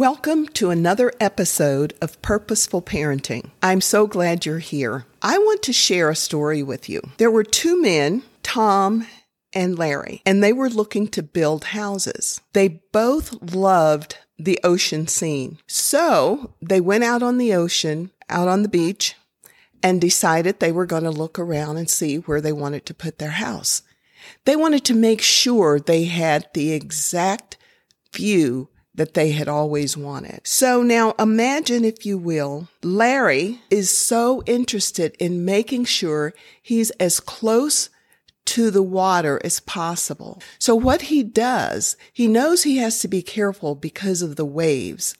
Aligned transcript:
Welcome 0.00 0.46
to 0.54 0.70
another 0.70 1.12
episode 1.20 1.92
of 2.00 2.22
Purposeful 2.22 2.80
Parenting. 2.80 3.50
I'm 3.62 3.82
so 3.82 4.06
glad 4.06 4.46
you're 4.46 4.58
here. 4.58 5.04
I 5.20 5.36
want 5.36 5.62
to 5.64 5.74
share 5.74 6.08
a 6.08 6.16
story 6.16 6.62
with 6.62 6.88
you. 6.88 7.02
There 7.18 7.30
were 7.30 7.44
two 7.44 7.82
men, 7.82 8.22
Tom 8.42 9.06
and 9.52 9.78
Larry, 9.78 10.22
and 10.24 10.42
they 10.42 10.54
were 10.54 10.70
looking 10.70 11.06
to 11.08 11.22
build 11.22 11.64
houses. 11.64 12.40
They 12.54 12.80
both 12.92 13.52
loved 13.52 14.16
the 14.38 14.58
ocean 14.64 15.06
scene. 15.06 15.58
So 15.66 16.54
they 16.62 16.80
went 16.80 17.04
out 17.04 17.22
on 17.22 17.36
the 17.36 17.52
ocean, 17.52 18.10
out 18.30 18.48
on 18.48 18.62
the 18.62 18.70
beach, 18.70 19.16
and 19.82 20.00
decided 20.00 20.60
they 20.60 20.72
were 20.72 20.86
going 20.86 21.04
to 21.04 21.10
look 21.10 21.38
around 21.38 21.76
and 21.76 21.90
see 21.90 22.16
where 22.20 22.40
they 22.40 22.52
wanted 22.52 22.86
to 22.86 22.94
put 22.94 23.18
their 23.18 23.32
house. 23.32 23.82
They 24.46 24.56
wanted 24.56 24.86
to 24.86 24.94
make 24.94 25.20
sure 25.20 25.78
they 25.78 26.04
had 26.04 26.48
the 26.54 26.72
exact 26.72 27.58
view 28.14 28.70
that 29.00 29.14
they 29.14 29.30
had 29.30 29.48
always 29.48 29.96
wanted. 29.96 30.46
So 30.46 30.82
now 30.82 31.14
imagine, 31.18 31.86
if 31.86 32.04
you 32.04 32.18
will, 32.18 32.68
Larry 32.82 33.58
is 33.70 33.88
so 33.88 34.42
interested 34.44 35.16
in 35.18 35.46
making 35.46 35.86
sure 35.86 36.34
he's 36.60 36.90
as 36.92 37.18
close 37.18 37.88
to 38.44 38.70
the 38.70 38.82
water 38.82 39.40
as 39.42 39.58
possible. 39.60 40.42
So 40.58 40.74
what 40.74 41.00
he 41.02 41.22
does, 41.22 41.96
he 42.12 42.28
knows 42.28 42.62
he 42.62 42.76
has 42.76 42.98
to 42.98 43.08
be 43.08 43.22
careful 43.22 43.74
because 43.74 44.20
of 44.20 44.36
the 44.36 44.44
waves. 44.44 45.16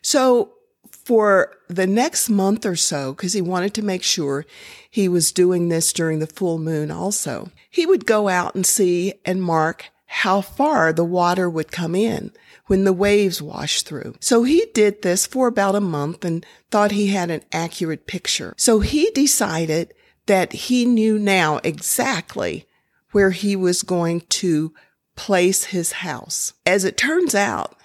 So 0.00 0.54
for 0.90 1.54
the 1.68 1.86
next 1.86 2.30
month 2.30 2.64
or 2.64 2.76
so, 2.76 3.12
because 3.12 3.34
he 3.34 3.42
wanted 3.42 3.74
to 3.74 3.82
make 3.82 4.02
sure 4.02 4.46
he 4.90 5.06
was 5.06 5.32
doing 5.32 5.68
this 5.68 5.92
during 5.92 6.20
the 6.20 6.26
full 6.26 6.58
moon 6.58 6.90
also, 6.90 7.50
he 7.68 7.84
would 7.84 8.06
go 8.06 8.28
out 8.28 8.54
and 8.54 8.64
see 8.64 9.12
and 9.26 9.42
mark 9.42 9.90
how 10.10 10.40
far 10.40 10.92
the 10.92 11.04
water 11.04 11.48
would 11.50 11.70
come 11.70 11.94
in 11.94 12.32
when 12.66 12.84
the 12.84 12.92
waves 12.92 13.42
washed 13.42 13.86
through. 13.86 14.14
So 14.20 14.42
he 14.42 14.66
did 14.72 15.02
this 15.02 15.26
for 15.26 15.46
about 15.46 15.74
a 15.74 15.80
month 15.80 16.24
and 16.24 16.44
thought 16.70 16.92
he 16.92 17.08
had 17.08 17.30
an 17.30 17.42
accurate 17.52 18.06
picture. 18.06 18.54
So 18.56 18.80
he 18.80 19.10
decided 19.10 19.92
that 20.26 20.52
he 20.52 20.86
knew 20.86 21.18
now 21.18 21.60
exactly 21.62 22.66
where 23.12 23.30
he 23.30 23.54
was 23.54 23.82
going 23.82 24.22
to 24.22 24.72
place 25.14 25.64
his 25.64 25.92
house. 25.92 26.54
As 26.64 26.84
it 26.84 26.96
turns 26.96 27.34
out, 27.34 27.76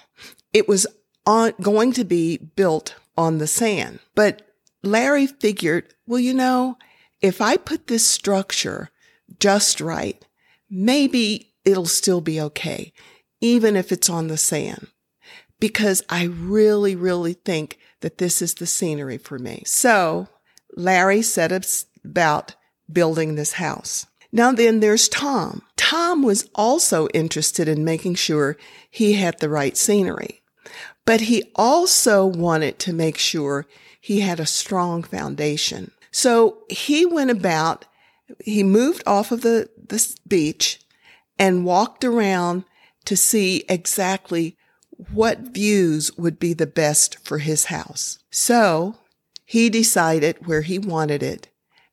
it 0.53 0.67
was 0.67 0.87
on, 1.25 1.53
going 1.61 1.91
to 1.93 2.05
be 2.05 2.37
built 2.37 2.95
on 3.17 3.37
the 3.37 3.47
sand. 3.47 3.99
But 4.15 4.47
Larry 4.81 5.27
figured, 5.27 5.93
well, 6.07 6.19
you 6.19 6.33
know, 6.33 6.77
if 7.21 7.41
I 7.41 7.57
put 7.57 7.87
this 7.87 8.07
structure 8.07 8.91
just 9.39 9.81
right, 9.81 10.23
maybe 10.69 11.52
it'll 11.65 11.85
still 11.85 12.21
be 12.21 12.39
okay, 12.41 12.93
even 13.41 13.75
if 13.75 13.91
it's 13.91 14.09
on 14.09 14.27
the 14.27 14.37
sand, 14.37 14.87
because 15.59 16.03
I 16.09 16.25
really, 16.25 16.95
really 16.95 17.33
think 17.33 17.77
that 18.01 18.17
this 18.17 18.41
is 18.41 18.55
the 18.55 18.65
scenery 18.65 19.17
for 19.17 19.39
me. 19.39 19.63
So 19.65 20.27
Larry 20.75 21.21
set 21.21 21.51
about 22.03 22.55
building 22.91 23.35
this 23.35 23.53
house. 23.53 24.05
Now 24.31 24.51
then 24.51 24.79
there's 24.79 25.07
Tom. 25.07 25.61
Tom 25.77 26.23
was 26.23 26.49
also 26.55 27.07
interested 27.09 27.67
in 27.67 27.85
making 27.85 28.15
sure 28.15 28.57
he 28.89 29.13
had 29.13 29.39
the 29.39 29.49
right 29.49 29.77
scenery, 29.77 30.41
but 31.05 31.21
he 31.21 31.51
also 31.55 32.25
wanted 32.25 32.79
to 32.79 32.93
make 32.93 33.17
sure 33.17 33.67
he 34.01 34.21
had 34.21 34.39
a 34.39 34.45
strong 34.45 35.03
foundation. 35.03 35.91
So 36.11 36.63
he 36.69 37.05
went 37.05 37.31
about, 37.31 37.85
he 38.43 38.63
moved 38.63 39.03
off 39.05 39.31
of 39.31 39.41
the, 39.41 39.69
the 39.77 40.15
beach 40.27 40.79
and 41.37 41.65
walked 41.65 42.03
around 42.03 42.63
to 43.05 43.17
see 43.17 43.63
exactly 43.67 44.57
what 45.11 45.39
views 45.39 46.15
would 46.17 46.39
be 46.39 46.53
the 46.53 46.67
best 46.67 47.17
for 47.25 47.39
his 47.39 47.65
house. 47.65 48.19
So 48.31 48.95
he 49.45 49.69
decided 49.69 50.47
where 50.47 50.61
he 50.61 50.79
wanted 50.79 51.23
it 51.23 51.49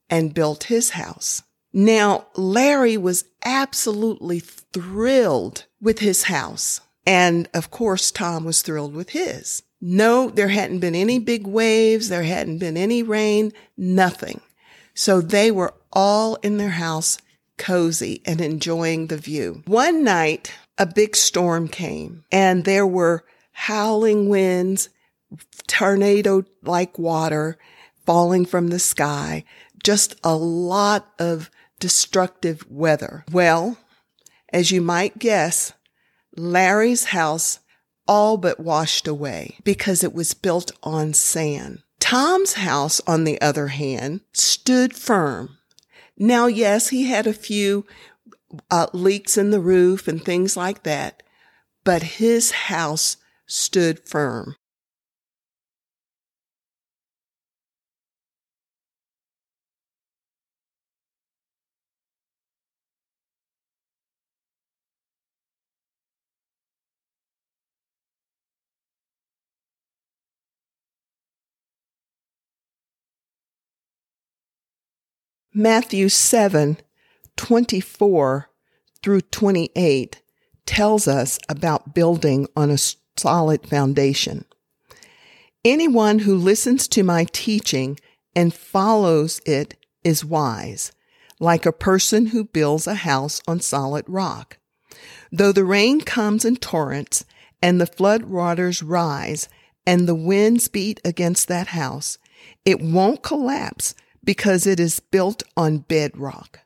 and 0.09 0.35
built 0.35 0.65
his 0.65 0.91
house. 0.91 1.43
Now, 1.73 2.27
Larry 2.35 2.97
was 2.97 3.25
absolutely 3.45 4.41
thrilled 4.41 5.67
with 5.81 6.01
his 6.01 6.25
house. 6.25 6.81
And 7.07 7.49
of 7.55 7.71
course, 7.71 8.11
Tom 8.11 8.45
was 8.45 8.63
thrilled 8.63 8.95
with 8.95 9.11
his. 9.11 9.63
No, 9.81 10.29
there 10.29 10.49
hadn't 10.49 10.81
been 10.81 10.95
any 10.95 11.19
big 11.19 11.47
waves. 11.47 12.09
There 12.09 12.23
hadn't 12.23 12.59
been 12.59 12.77
any 12.77 13.03
rain, 13.03 13.53
nothing. 13.77 14.41
So 14.95 15.21
they 15.21 15.51
were 15.51 15.75
all 15.93 16.37
in 16.37 16.59
their 16.59 16.71
house 16.71 17.19
cozy 17.61 18.23
and 18.25 18.41
enjoying 18.41 19.07
the 19.07 19.19
view. 19.19 19.63
One 19.67 20.03
night, 20.03 20.53
a 20.79 20.87
big 20.87 21.15
storm 21.15 21.69
came 21.69 22.25
and 22.33 22.65
there 22.65 22.87
were 22.87 23.25
howling 23.53 24.29
winds, 24.29 24.89
tornado 25.69 26.45
like 26.63 26.99
water 26.99 27.59
falling 28.07 28.47
from 28.47 28.69
the 28.69 28.79
sky, 28.79 29.45
just 29.85 30.17
a 30.25 30.35
lot 30.35 31.13
of 31.19 31.51
destructive 31.79 32.65
weather. 32.69 33.25
Well, 33.31 33.77
as 34.53 34.71
you 34.71 34.81
might 34.81 35.19
guess, 35.19 35.73
Larry's 36.37 37.05
house 37.05 37.61
all 38.09 38.39
but 38.39 38.59
washed 38.59 39.07
away 39.07 39.59
because 39.63 40.03
it 40.03 40.15
was 40.15 40.35
built 40.35 40.73
on 40.83 41.13
sand. 41.13 41.83
Tom's 42.01 42.55
house, 42.55 43.01
on 43.07 43.25
the 43.25 43.41
other 43.41 43.69
hand, 43.69 44.23
stood 44.33 44.97
firm 44.97 45.59
now, 46.21 46.49
yes, 46.49 46.91
he 46.91 47.05
had 47.05 47.27
a 47.27 47.33
few 47.33 47.87
uh, 48.71 48.89
leaks 48.93 49.39
in 49.39 49.51
the 49.51 49.59
roof 49.59 50.07
and 50.07 50.23
things 50.23 50.55
like 50.55 50.83
that, 50.83 51.23
but 51.83 52.03
his 52.03 52.51
house 52.51 53.17
stood 53.47 54.07
firm. 54.07 54.55
Matthew 75.61 76.09
7 76.09 76.79
24 77.37 78.49
through 79.03 79.21
28 79.21 80.23
tells 80.65 81.07
us 81.07 81.39
about 81.51 81.95
building 81.95 82.49
on 82.57 82.71
a 82.71 82.79
solid 83.19 83.67
foundation. 83.67 84.47
Anyone 85.63 86.21
who 86.21 86.35
listens 86.35 86.89
to 86.89 87.03
my 87.03 87.27
teaching 87.31 88.01
and 88.35 88.55
follows 88.55 89.43
it 89.45 89.77
is 90.03 90.25
wise, 90.25 90.93
like 91.39 91.67
a 91.67 91.73
person 91.73 92.29
who 92.29 92.45
builds 92.45 92.87
a 92.87 92.95
house 92.95 93.43
on 93.47 93.61
solid 93.61 94.07
rock. 94.09 94.57
Though 95.31 95.53
the 95.53 95.67
rain 95.67 96.01
comes 96.01 96.47
in 96.47 96.57
torrents 96.57 97.27
and 97.61 97.79
the 97.79 97.87
flood 97.87 98.23
waters 98.23 98.83
rise 98.83 99.51
and 99.87 100.09
the 100.09 100.15
winds 100.15 100.69
beat 100.69 101.03
against 101.05 101.49
that 101.49 101.67
house, 101.67 102.17
it 102.65 102.81
won't 102.81 103.23
collapse 103.23 103.95
because 104.25 104.67
it 104.67 104.79
is 104.79 105.01
built 105.01 105.43
on 105.57 105.79
bedrock. 105.79 106.61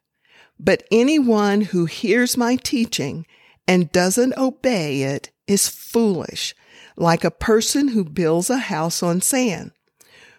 But 0.59 0.85
anyone 0.91 1.63
who 1.63 1.87
hears 1.87 2.37
my 2.37 2.57
teaching 2.57 3.27
and 3.67 3.93
doesn't 3.93 4.37
obey 4.37 5.03
it 5.03 5.31
is 5.47 5.69
foolish, 5.69 6.55
like 6.97 7.25
a 7.25 7.31
person 7.31 7.89
who 7.89 8.05
builds 8.05 8.51
a 8.51 8.59
house 8.59 9.03
on 9.03 9.21
sand. 9.21 9.73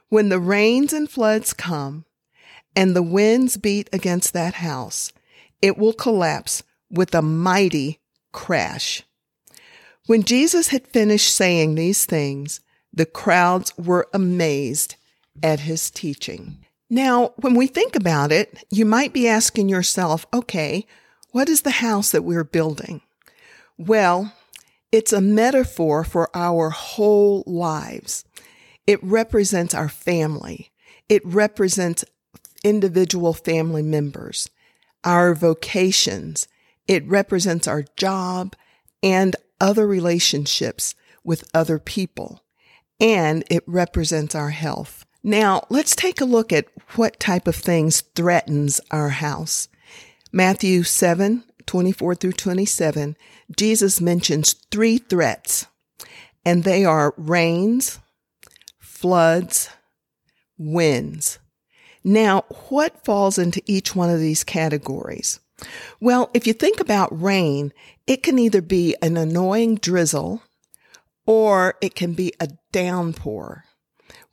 When 0.09 0.29
the 0.29 0.39
rains 0.39 0.94
and 0.94 1.09
floods 1.09 1.53
come 1.53 2.06
and 2.75 2.95
the 2.95 3.03
winds 3.03 3.57
beat 3.57 3.89
against 3.91 4.33
that 4.33 4.56
house, 4.56 5.12
it 5.62 5.77
will 5.77 5.94
collapse 5.94 6.63
with 6.89 7.13
a 7.15 7.21
mighty 7.21 8.00
crash. 8.31 9.03
When 10.06 10.23
Jesus 10.23 10.67
had 10.67 10.88
finished 10.88 11.33
saying 11.33 11.75
these 11.75 12.06
things, 12.06 12.59
the 12.94 13.06
crowds 13.06 13.73
were 13.77 14.07
amazed 14.13 14.95
at 15.41 15.62
his 15.62 15.89
teaching. 15.89 16.65
Now, 16.89 17.33
when 17.37 17.55
we 17.55 17.67
think 17.67 17.95
about 17.95 18.31
it, 18.31 18.63
you 18.69 18.85
might 18.85 19.11
be 19.13 19.27
asking 19.27 19.69
yourself, 19.69 20.25
okay, 20.33 20.85
what 21.31 21.49
is 21.49 21.61
the 21.63 21.71
house 21.71 22.11
that 22.11 22.23
we're 22.23 22.43
building? 22.43 23.01
Well, 23.77 24.31
It's 24.95 25.11
a 25.11 25.19
metaphor 25.19 26.05
for 26.05 26.29
our 26.33 26.69
whole 26.69 27.43
lives. 27.45 28.23
It 28.87 29.03
represents 29.03 29.73
our 29.73 29.89
family. 29.89 30.71
It 31.09 31.21
represents 31.25 32.05
individual 32.63 33.33
family 33.33 33.81
members, 33.81 34.49
our 35.03 35.35
vocations. 35.35 36.47
It 36.88 37.05
represents 37.07 37.67
our 37.67 37.83
job 37.97 38.55
and 39.03 39.35
other 39.59 39.85
relationships 39.85 40.95
with 41.25 41.43
other 41.53 41.77
people. 41.77 42.45
And 42.97 43.43
it 43.51 43.63
represents 43.67 44.33
our 44.33 44.51
health. 44.51 45.05
Now, 45.23 45.65
let's 45.69 45.93
take 45.93 46.21
a 46.21 46.25
look 46.25 46.53
at 46.53 46.67
what 46.91 47.19
type 47.19 47.47
of 47.47 47.55
things 47.55 48.01
threatens 48.15 48.81
our 48.91 49.09
house. 49.09 49.67
Matthew 50.31 50.83
7, 50.83 51.43
24 51.65 52.15
through 52.15 52.33
27, 52.33 53.17
Jesus 53.55 54.01
mentions 54.01 54.53
three 54.71 54.97
threats, 54.97 55.67
and 56.45 56.63
they 56.63 56.85
are 56.85 57.13
rains, 57.17 57.99
floods, 58.79 59.69
winds. 60.57 61.39
Now, 62.03 62.43
what 62.69 63.03
falls 63.03 63.38
into 63.38 63.61
each 63.65 63.95
one 63.95 64.09
of 64.09 64.19
these 64.19 64.43
categories? 64.43 65.39
Well, 65.99 66.29
if 66.33 66.45
you 66.45 66.53
think 66.53 66.79
about 66.79 67.21
rain, 67.21 67.73
it 68.05 68.21
can 68.21 68.38
either 68.38 68.61
be 68.61 68.95
an 69.01 69.17
annoying 69.17 69.75
drizzle 69.75 70.43
or 71.25 71.75
it 71.81 71.95
can 71.95 72.13
be 72.13 72.33
a 72.39 72.49
downpour 72.71 73.63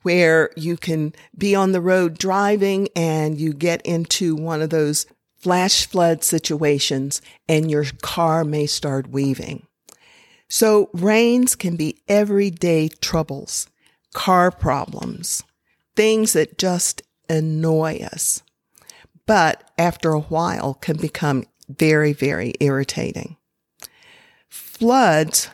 where 0.03 0.51
you 0.55 0.77
can 0.77 1.13
be 1.37 1.55
on 1.55 1.71
the 1.71 1.81
road 1.81 2.17
driving 2.17 2.87
and 2.95 3.39
you 3.39 3.53
get 3.53 3.81
into 3.81 4.35
one 4.35 4.61
of 4.61 4.69
those 4.69 5.05
flash 5.37 5.85
flood 5.85 6.23
situations 6.23 7.21
and 7.49 7.69
your 7.69 7.85
car 8.01 8.45
may 8.45 8.65
start 8.65 9.09
weaving. 9.09 9.65
So 10.47 10.89
rains 10.93 11.55
can 11.55 11.75
be 11.75 11.97
everyday 12.07 12.87
troubles, 12.87 13.67
car 14.13 14.51
problems, 14.51 15.43
things 15.95 16.33
that 16.33 16.57
just 16.57 17.01
annoy 17.27 18.07
us, 18.11 18.43
but 19.25 19.71
after 19.77 20.11
a 20.11 20.19
while 20.19 20.75
can 20.75 20.97
become 20.97 21.45
very, 21.67 22.13
very 22.13 22.53
irritating. 22.59 23.37
Floods 24.49 25.49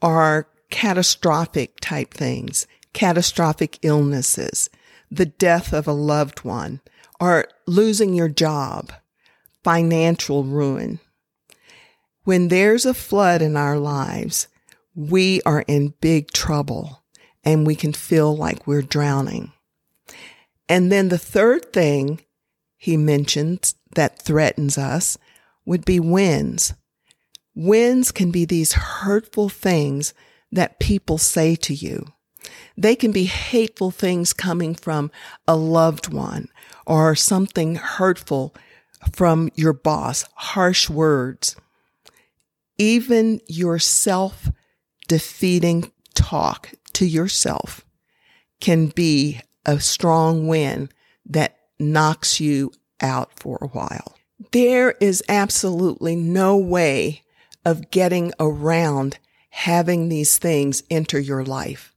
are 0.00 0.48
catastrophic 0.70 1.78
type 1.80 2.14
things, 2.14 2.66
catastrophic 2.98 3.78
illnesses, 3.82 4.68
the 5.08 5.24
death 5.24 5.72
of 5.72 5.86
a 5.86 5.92
loved 5.92 6.40
one, 6.40 6.80
or 7.20 7.46
losing 7.64 8.12
your 8.12 8.28
job, 8.28 8.92
financial 9.62 10.42
ruin. 10.42 10.98
When 12.24 12.48
there's 12.48 12.84
a 12.84 12.92
flood 12.92 13.40
in 13.40 13.56
our 13.56 13.78
lives, 13.78 14.48
we 14.96 15.40
are 15.46 15.64
in 15.68 15.94
big 16.00 16.32
trouble 16.32 17.04
and 17.44 17.64
we 17.64 17.76
can 17.76 17.92
feel 17.92 18.36
like 18.36 18.66
we're 18.66 18.82
drowning. 18.82 19.52
And 20.68 20.90
then 20.90 21.08
the 21.08 21.18
third 21.18 21.72
thing 21.72 22.22
he 22.76 22.96
mentions 22.96 23.76
that 23.94 24.20
threatens 24.20 24.76
us 24.76 25.16
would 25.64 25.84
be 25.84 26.00
winds. 26.00 26.74
Winds 27.54 28.10
can 28.10 28.32
be 28.32 28.44
these 28.44 28.72
hurtful 28.72 29.48
things 29.48 30.14
that 30.50 30.80
people 30.80 31.16
say 31.16 31.54
to 31.54 31.72
you. 31.72 32.12
They 32.76 32.94
can 32.94 33.12
be 33.12 33.24
hateful 33.24 33.90
things 33.90 34.32
coming 34.32 34.74
from 34.74 35.10
a 35.46 35.56
loved 35.56 36.12
one 36.12 36.48
or 36.86 37.14
something 37.14 37.76
hurtful 37.76 38.54
from 39.12 39.50
your 39.54 39.72
boss, 39.72 40.24
harsh 40.34 40.88
words, 40.88 41.56
even 42.78 43.40
your 43.46 43.78
self 43.78 44.50
defeating 45.08 45.92
talk 46.14 46.72
to 46.94 47.06
yourself 47.06 47.84
can 48.60 48.86
be 48.88 49.40
a 49.64 49.80
strong 49.80 50.46
wind 50.46 50.92
that 51.26 51.56
knocks 51.78 52.40
you 52.40 52.72
out 53.00 53.38
for 53.38 53.58
a 53.60 53.68
while. 53.68 54.16
There 54.52 54.92
is 55.00 55.22
absolutely 55.28 56.16
no 56.16 56.56
way 56.56 57.22
of 57.64 57.90
getting 57.90 58.32
around 58.40 59.18
having 59.50 60.08
these 60.08 60.38
things 60.38 60.82
enter 60.90 61.18
your 61.18 61.44
life 61.44 61.94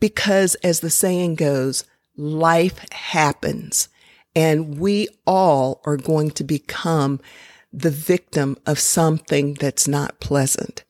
because 0.00 0.54
as 0.56 0.80
the 0.80 0.90
saying 0.90 1.36
goes, 1.36 1.84
life 2.16 2.84
happens 2.92 3.88
and 4.34 4.78
we 4.78 5.08
all 5.26 5.80
are 5.84 5.96
going 5.96 6.30
to 6.32 6.44
become 6.44 7.20
the 7.72 7.90
victim 7.90 8.56
of 8.66 8.78
something 8.78 9.54
that's 9.54 9.88
not 9.88 10.20
pleasant. 10.20 10.84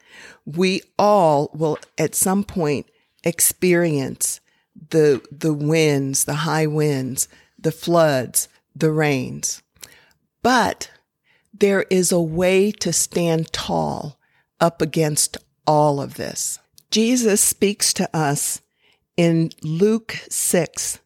We 0.44 0.82
all 0.99 1.50
will 1.55 1.78
at 1.96 2.14
some 2.14 2.44
point 2.44 2.87
experience 3.25 4.40
the, 4.90 5.22
the 5.32 5.52
winds, 5.52 6.25
the 6.25 6.34
high 6.34 6.66
winds, 6.66 7.28
the 7.58 7.72
floods, 7.72 8.49
the 8.75 8.93
rains. 8.93 9.62
But 10.43 10.90
there 11.52 11.82
is 11.90 12.12
a 12.12 12.20
way 12.20 12.70
to 12.72 12.93
stand 12.93 13.52
tall 13.52 14.19
up 14.61 14.81
against 14.81 15.37
all 15.66 16.00
of 16.00 16.14
this. 16.14 16.58
Jesus 16.90 17.40
speaks 17.40 17.93
to 17.94 18.08
us 18.16 18.61
in 19.19 19.50
Luke 19.62 20.17
6, 20.31 21.00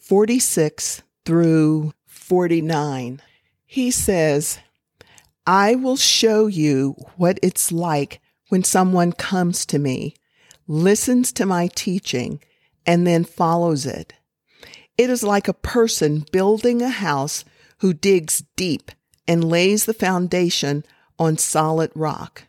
46 0.00 1.02
through 1.26 1.92
49, 2.06 3.20
he 3.66 3.90
says, 3.90 4.60
I 5.44 5.74
will 5.74 5.96
show 5.96 6.46
you 6.46 6.94
what 7.16 7.40
it's 7.42 7.72
like 7.72 8.20
when 8.50 8.62
someone 8.62 9.10
comes 9.10 9.66
to 9.66 9.80
me, 9.80 10.14
listens 10.68 11.32
to 11.32 11.44
my 11.44 11.68
teaching, 11.74 12.40
and 12.86 13.04
then 13.04 13.24
follows 13.24 13.84
it. 13.84 14.12
It 14.96 15.10
is 15.10 15.24
like 15.24 15.48
a 15.48 15.52
person 15.52 16.26
building 16.30 16.82
a 16.82 16.88
house 16.88 17.44
who 17.78 17.92
digs 17.92 18.44
deep 18.54 18.92
and 19.26 19.42
lays 19.42 19.86
the 19.86 19.94
foundation 19.94 20.84
on 21.18 21.36
solid 21.36 21.90
rock. 21.96 22.44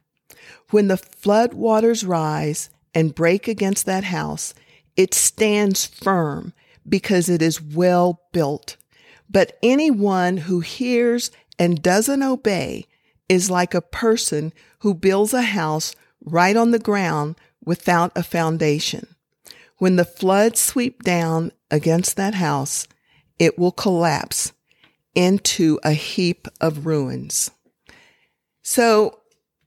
When 0.69 0.89
the 0.89 0.97
flood 0.97 1.55
waters 1.55 2.05
rise 2.05 2.69
and 2.93 3.15
break 3.15 3.47
against 3.47 3.87
that 3.87 4.03
house, 4.03 4.53
it 4.95 5.13
stands 5.13 5.85
firm 5.85 6.53
because 6.87 7.29
it 7.29 7.41
is 7.41 7.61
well 7.61 8.21
built. 8.31 8.77
But 9.29 9.57
anyone 9.63 10.37
who 10.37 10.59
hears 10.59 11.31
and 11.57 11.81
doesn't 11.81 12.23
obey 12.23 12.87
is 13.29 13.49
like 13.49 13.73
a 13.73 13.81
person 13.81 14.51
who 14.79 14.93
builds 14.93 15.33
a 15.33 15.41
house 15.41 15.95
right 16.23 16.55
on 16.57 16.71
the 16.71 16.79
ground 16.79 17.35
without 17.63 18.11
a 18.15 18.23
foundation. 18.23 19.15
When 19.77 19.95
the 19.95 20.05
floods 20.05 20.59
sweep 20.59 21.03
down 21.03 21.51
against 21.69 22.15
that 22.17 22.35
house, 22.35 22.87
it 23.39 23.57
will 23.57 23.71
collapse 23.71 24.53
into 25.15 25.79
a 25.83 25.93
heap 25.93 26.47
of 26.59 26.85
ruins. 26.85 27.51
So 28.61 29.19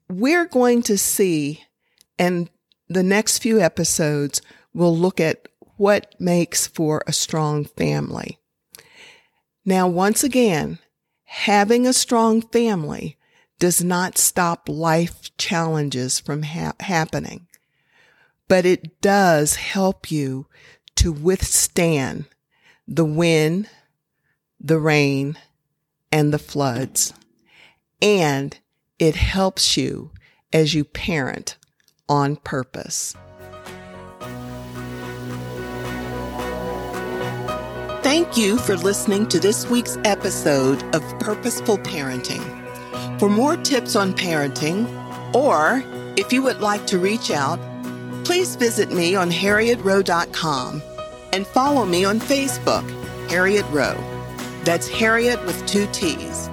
we're 0.09 0.47
going 0.47 0.83
to 0.83 0.97
see, 0.99 1.65
in 2.19 2.49
the 2.89 3.03
next 3.03 3.39
few 3.39 3.61
episodes, 3.61 4.43
we'll 4.75 4.97
look 4.97 5.21
at 5.21 5.49
what 5.77 6.15
makes 6.21 6.67
for 6.67 7.03
a 7.07 7.13
strong 7.13 7.65
family. 7.65 8.39
Now, 9.65 9.89
once 9.89 10.23
again, 10.23 10.79
having 11.25 11.87
a 11.87 11.93
strong 11.93 12.43
family 12.43 13.17
does 13.59 13.83
not 13.83 14.19
stop 14.19 14.69
life 14.69 15.35
challenges 15.39 16.21
from 16.21 16.43
ha- 16.43 16.75
happening, 16.81 17.47
but 18.47 18.67
it 18.67 19.01
does 19.01 19.57
help 19.57 20.11
you 20.11 20.47
to 20.97 21.13
withstand 21.13 22.27
the 22.87 23.05
wind, 23.05 23.69
the 24.61 24.79
rain, 24.79 25.39
and 26.13 26.33
the 26.33 26.39
floods. 26.39 27.15
And 28.03 28.59
it 28.99 29.17
helps 29.17 29.77
you 29.77 30.11
as 30.53 30.75
you 30.75 30.85
parent 30.85 31.57
on 32.09 32.37
purpose. 32.37 33.17
Thank 38.25 38.39
you 38.39 38.57
for 38.57 38.75
listening 38.75 39.29
to 39.29 39.39
this 39.39 39.69
week's 39.69 39.99
episode 40.05 40.83
of 40.95 41.03
Purposeful 41.19 41.77
Parenting. 41.77 42.41
For 43.21 43.29
more 43.29 43.55
tips 43.55 43.97
on 43.97 44.15
parenting, 44.15 44.89
or 45.35 45.85
if 46.17 46.33
you 46.33 46.43
would 46.43 46.61
like 46.63 46.87
to 46.87 46.99
reach 46.99 47.31
out, 47.31 47.61
please 48.25 48.57
visit 48.57 48.91
me 48.91 49.15
on 49.15 49.31
harrietrowe.com 49.31 50.83
and 51.35 51.47
follow 51.47 51.85
me 51.85 52.07
on 52.07 52.19
Facebook, 52.19 52.89
Harriet 53.29 53.67
Rowe. 53.69 54.03
That's 54.65 54.89
Harriet 54.89 55.45
with 55.45 55.65
two 55.67 55.87
T's. 55.93 56.49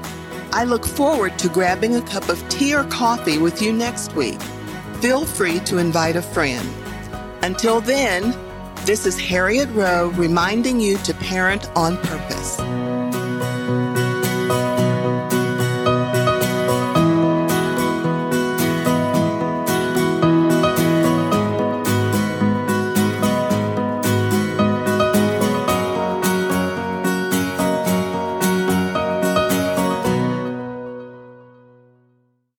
I 0.52 0.66
look 0.66 0.86
forward 0.86 1.40
to 1.40 1.48
grabbing 1.48 1.96
a 1.96 2.02
cup 2.02 2.28
of 2.28 2.48
tea 2.50 2.76
or 2.76 2.84
coffee 2.84 3.38
with 3.38 3.62
you 3.62 3.72
next 3.72 4.14
week. 4.14 4.42
Feel 5.00 5.24
free 5.24 5.62
to 5.62 5.78
invite 5.78 6.18
a 6.18 6.22
friend. 6.22 6.68
Until 7.42 7.80
then, 7.80 8.36
this 8.86 9.06
is 9.06 9.20
Harriet 9.20 9.70
Rowe 9.74 10.10
reminding 10.16 10.80
you 10.80 10.98
to 11.00 11.14
parent 11.14 11.70
on 11.76 11.98
purpose. 11.98 12.60